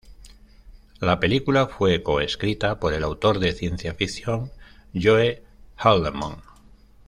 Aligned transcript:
La 0.99 1.19
película 1.19 1.67
fue 1.67 2.01
co-escrita 2.01 2.79
por 2.79 2.95
el 2.95 3.03
autor 3.03 3.37
de 3.37 3.51
ciencia 3.53 3.93
ficción 3.93 4.49
Joe 4.99 5.43
Haldeman. 5.77 6.41